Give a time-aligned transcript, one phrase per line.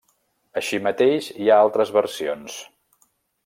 [0.61, 2.61] Així mateix, hi ha altres versions.